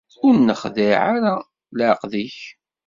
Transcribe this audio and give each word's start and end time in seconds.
Ur 0.25 0.33
nexdiɛ 0.47 0.99
ara 1.15 1.33
leɛqed-ik. 1.77 2.37